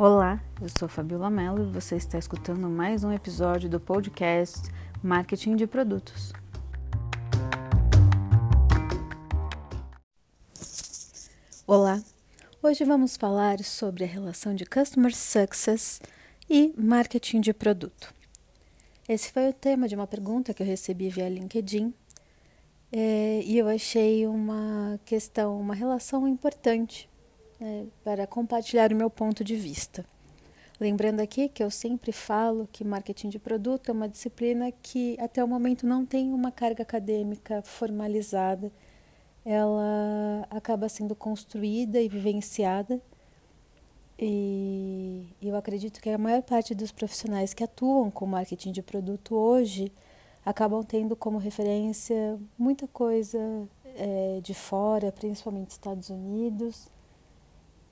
[0.00, 4.70] Olá, eu sou Fabiola Mello e você está escutando mais um episódio do podcast
[5.02, 6.32] Marketing de Produtos.
[11.66, 12.00] Olá,
[12.62, 16.00] hoje vamos falar sobre a relação de Customer Success
[16.48, 18.14] e marketing de produto.
[19.08, 21.92] Esse foi o tema de uma pergunta que eu recebi via LinkedIn
[22.92, 27.07] é, e eu achei uma questão, uma relação importante
[27.58, 30.04] né, para compartilhar o meu ponto de vista.
[30.80, 35.42] Lembrando aqui que eu sempre falo que marketing de produto é uma disciplina que até
[35.42, 38.70] o momento não tem uma carga acadêmica formalizada,
[39.44, 43.00] ela acaba sendo construída e vivenciada.
[44.20, 49.34] E eu acredito que a maior parte dos profissionais que atuam com marketing de produto
[49.34, 49.92] hoje
[50.44, 53.38] acabam tendo como referência muita coisa
[53.96, 56.88] é, de fora, principalmente Estados Unidos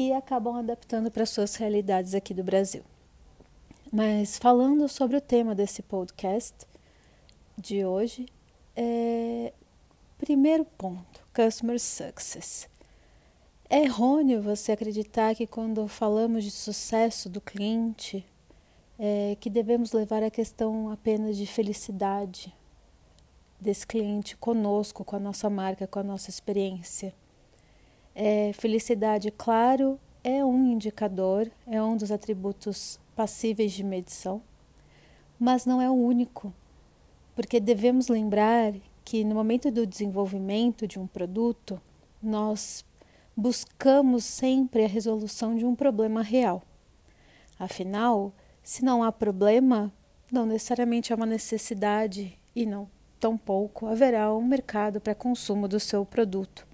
[0.00, 2.82] e acabam adaptando para suas realidades aqui do Brasil.
[3.92, 6.54] Mas falando sobre o tema desse podcast
[7.58, 8.24] de hoje,
[8.74, 9.52] é...
[10.16, 12.66] primeiro ponto: Customer Success.
[13.68, 18.24] É errôneo você acreditar que quando falamos de sucesso do cliente,
[18.98, 22.54] é, que devemos levar a questão apenas de felicidade
[23.60, 27.14] desse cliente conosco, com a nossa marca, com a nossa experiência.
[28.22, 34.42] É, felicidade, claro, é um indicador, é um dos atributos passíveis de medição,
[35.38, 36.52] mas não é o único,
[37.34, 38.74] porque devemos lembrar
[39.06, 41.80] que no momento do desenvolvimento de um produto,
[42.22, 42.84] nós
[43.34, 46.62] buscamos sempre a resolução de um problema real.
[47.58, 49.90] Afinal, se não há problema,
[50.30, 52.86] não necessariamente há uma necessidade e não
[53.18, 56.68] tampouco haverá um mercado para consumo do seu produto.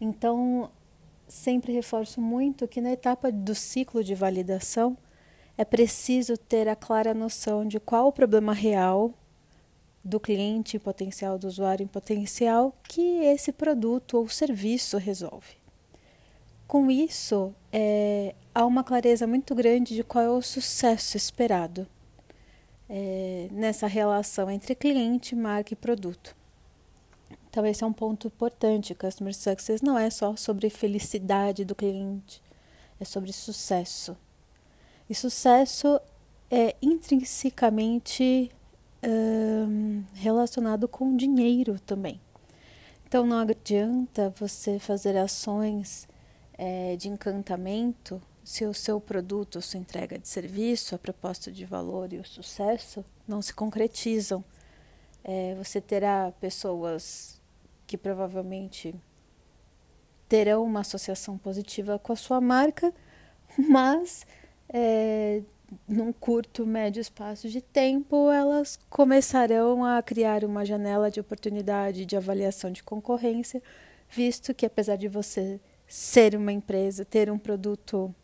[0.00, 0.70] Então,
[1.26, 4.96] sempre reforço muito que na etapa do ciclo de validação
[5.58, 9.12] é preciso ter a clara noção de qual o problema real
[10.04, 15.56] do cliente em potencial, do usuário em potencial, que esse produto ou serviço resolve.
[16.68, 21.86] Com isso, é, há uma clareza muito grande de qual é o sucesso esperado
[22.88, 26.36] é, nessa relação entre cliente, marca e produto.
[27.56, 28.94] Então, esse é um ponto importante.
[28.94, 32.42] Customer Success não é só sobre felicidade do cliente,
[33.00, 34.14] é sobre sucesso.
[35.08, 35.98] E sucesso
[36.50, 38.50] é intrinsecamente
[39.02, 42.20] um, relacionado com dinheiro também.
[43.08, 46.06] Então, não adianta você fazer ações
[46.58, 52.12] é, de encantamento se o seu produto, sua entrega de serviço, a proposta de valor
[52.12, 54.44] e o sucesso não se concretizam.
[55.24, 57.35] É, você terá pessoas
[57.86, 58.94] que provavelmente
[60.28, 62.92] terão uma associação positiva com a sua marca,
[63.56, 64.26] mas
[64.68, 65.42] é,
[65.88, 72.16] num curto, médio espaço de tempo, elas começarão a criar uma janela de oportunidade de
[72.16, 73.62] avaliação de concorrência,
[74.08, 78.14] visto que apesar de você ser uma empresa, ter um produto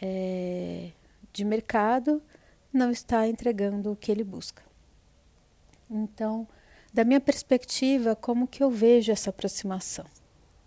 [0.00, 0.90] é,
[1.32, 2.22] de mercado,
[2.72, 4.62] não está entregando o que ele busca.
[5.90, 6.48] Então,
[6.92, 10.04] da minha perspectiva, como que eu vejo essa aproximação,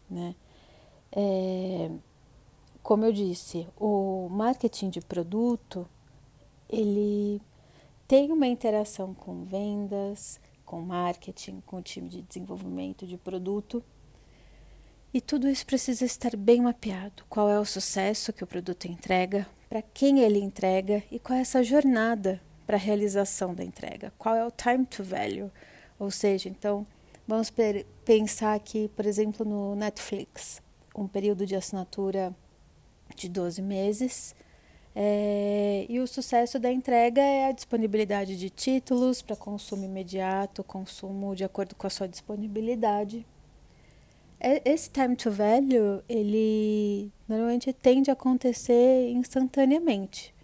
[0.10, 0.36] né?
[1.12, 1.90] É,
[2.82, 5.88] como eu disse, o marketing de produto,
[6.70, 7.42] ele
[8.08, 13.84] tem uma interação com vendas, com marketing, com o time de desenvolvimento de produto.
[15.14, 17.24] E tudo isso precisa estar bem mapeado.
[17.30, 21.42] Qual é o sucesso que o produto entrega, para quem ele entrega e qual é
[21.42, 24.12] essa jornada para a realização da entrega.
[24.18, 25.52] Qual é o time to value?
[26.00, 26.86] Ou seja, então,
[27.28, 27.52] vamos
[28.04, 30.62] pensar aqui, por exemplo, no Netflix,
[30.96, 32.36] um período de assinatura
[33.16, 34.36] de 12 meses.
[34.98, 41.36] É, e o sucesso da entrega é a disponibilidade de títulos para consumo imediato, consumo
[41.36, 43.26] de acordo com a sua disponibilidade.
[44.40, 50.35] Esse time to value, ele normalmente tende a acontecer instantaneamente.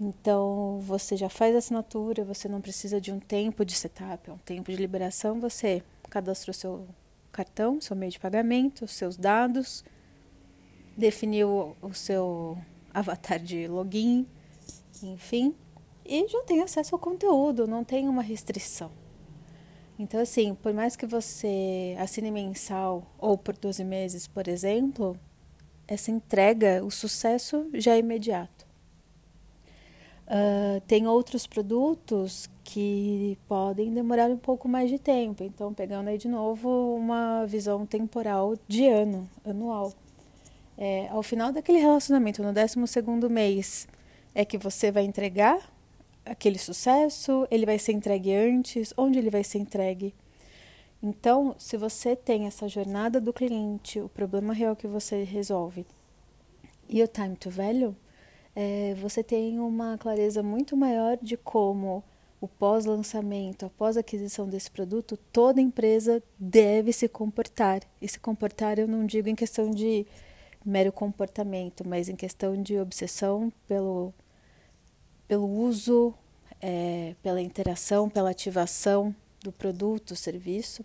[0.00, 4.32] Então, você já faz a assinatura, você não precisa de um tempo de setup, é
[4.32, 5.40] um tempo de liberação.
[5.40, 6.86] Você cadastra o seu
[7.30, 9.84] cartão, seu meio de pagamento, seus dados,
[10.96, 12.58] definiu o seu
[12.92, 14.26] avatar de login,
[15.02, 15.54] enfim,
[16.04, 18.90] e já tem acesso ao conteúdo, não tem uma restrição.
[19.98, 25.18] Então, assim, por mais que você assine mensal ou por 12 meses, por exemplo,
[25.86, 28.66] essa entrega, o sucesso já é imediato.
[30.32, 35.44] Uh, tem outros produtos que podem demorar um pouco mais de tempo.
[35.44, 39.92] Então, pegando aí de novo uma visão temporal de ano, anual.
[40.78, 43.86] É, ao final daquele relacionamento, no 12 segundo mês,
[44.34, 45.70] é que você vai entregar
[46.24, 50.14] aquele sucesso, ele vai ser entregue antes, onde ele vai ser entregue.
[51.02, 55.84] Então, se você tem essa jornada do cliente, o problema real que você resolve
[56.88, 57.94] e o time to value,
[58.54, 62.04] é, você tem uma clareza muito maior de como
[62.40, 67.82] o pós-lançamento, após a aquisição desse produto, toda empresa deve se comportar.
[68.00, 70.04] E se comportar eu não digo em questão de
[70.64, 74.12] mero comportamento, mas em questão de obsessão pelo,
[75.28, 76.12] pelo uso,
[76.60, 80.84] é, pela interação, pela ativação do produto, serviço.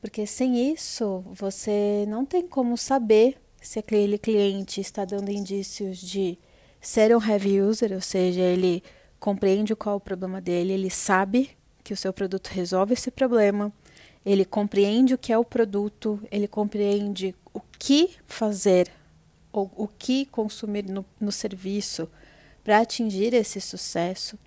[0.00, 6.38] Porque sem isso, você não tem como saber se aquele cliente está dando indícios de
[6.86, 8.80] ser um heavy user, ou seja, ele
[9.18, 11.50] compreende qual é o problema dele, ele sabe
[11.82, 13.72] que o seu produto resolve esse problema,
[14.24, 18.88] ele compreende o que é o produto, ele compreende o que fazer
[19.52, 22.08] ou o que consumir no, no serviço
[22.62, 24.38] para atingir esse sucesso.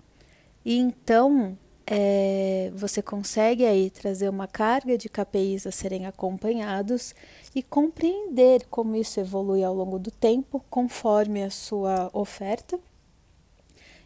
[0.63, 1.57] E então
[1.91, 7.15] é, você consegue aí trazer uma carga de KPIs a serem acompanhados
[7.56, 12.80] e compreender como isso evolui ao longo do tempo, conforme a sua oferta.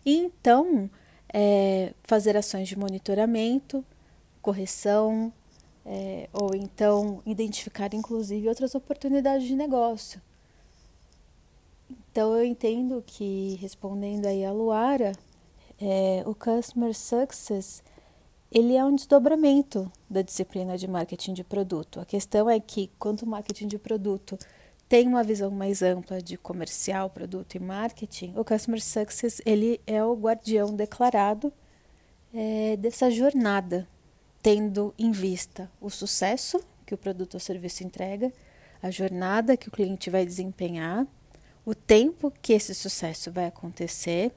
[0.05, 0.89] E então
[1.33, 3.83] é, fazer ações de monitoramento,
[4.41, 5.33] correção,
[5.85, 10.21] é, ou então identificar inclusive outras oportunidades de negócio.
[11.89, 15.11] Então eu entendo que respondendo aí a Luara,
[15.79, 17.83] é, o Customer Success
[18.53, 21.99] ele é um desdobramento da disciplina de marketing de produto.
[21.99, 24.37] A questão é que, quanto o marketing de produto
[24.87, 30.03] tem uma visão mais ampla de comercial, produto e marketing, o Customer Success ele é
[30.03, 31.51] o guardião declarado
[32.31, 33.87] é, dessa jornada,
[34.39, 38.31] tendo em vista o sucesso que o produto ou serviço entrega,
[38.83, 41.07] a jornada que o cliente vai desempenhar,
[41.65, 44.31] o tempo que esse sucesso vai acontecer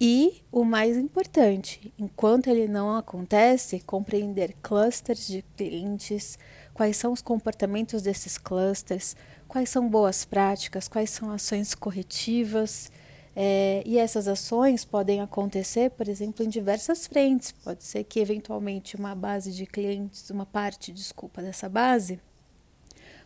[0.00, 6.38] e o mais importante, enquanto ele não acontece, compreender clusters de clientes,
[6.72, 9.14] quais são os comportamentos desses clusters,
[9.46, 12.90] quais são boas práticas, quais são ações corretivas.
[13.36, 17.52] É, e essas ações podem acontecer, por exemplo, em diversas frentes.
[17.52, 22.18] Pode ser que, eventualmente, uma base de clientes, uma parte, desculpa, dessa base,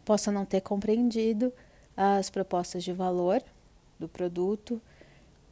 [0.04, 1.52] possa não ter compreendido
[1.96, 3.40] as propostas de valor
[3.96, 4.82] do produto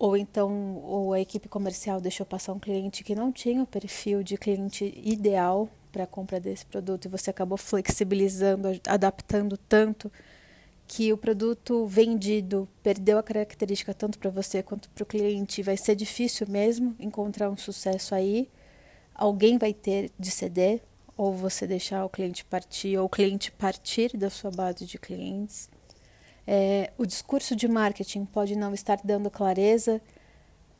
[0.02, 4.24] ou então ou a equipe comercial deixou passar um cliente que não tinha o perfil
[4.24, 10.10] de cliente ideal para a compra desse produto e você acabou flexibilizando, adaptando tanto
[10.88, 15.62] que o produto vendido perdeu a característica tanto para você quanto para o cliente.
[15.62, 18.50] Vai ser difícil mesmo encontrar um sucesso aí.
[19.14, 20.82] Alguém vai ter de ceder,
[21.16, 25.70] ou você deixar o cliente partir, ou o cliente partir da sua base de clientes.
[26.46, 30.00] É, o discurso de marketing pode não estar dando clareza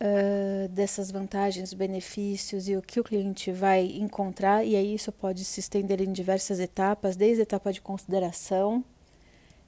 [0.01, 5.45] uh, dessas vantagens, benefícios e o que o cliente vai encontrar, e aí isso pode
[5.45, 8.85] se estender em diversas etapas, desde a etapa de consideração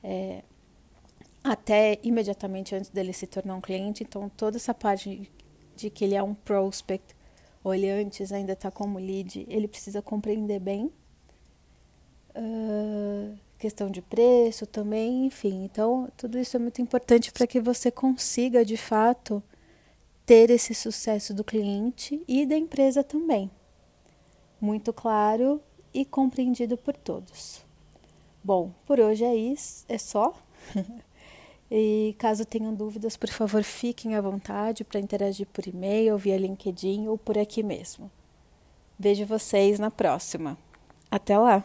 [0.02, 0.42] é,
[1.42, 4.02] até imediatamente antes dele se tornar um cliente.
[4.02, 5.30] Então, toda essa parte
[5.74, 7.16] de que ele é um prospect,
[7.62, 10.92] ou ele antes ainda está como lead, ele precisa compreender bem.
[12.36, 15.64] Uh, questão de preço também, enfim.
[15.64, 19.42] Então, tudo isso é muito importante para que você consiga, de fato,
[20.26, 23.50] ter esse sucesso do cliente e da empresa também.
[24.60, 25.62] Muito claro
[25.94, 27.64] e compreendido por todos.
[28.42, 30.34] Bom, por hoje é isso, é só.
[31.70, 37.08] e caso tenham dúvidas, por favor, fiquem à vontade para interagir por e-mail, via LinkedIn
[37.08, 38.10] ou por aqui mesmo.
[38.98, 40.58] Vejo vocês na próxima.
[41.10, 41.64] Até lá!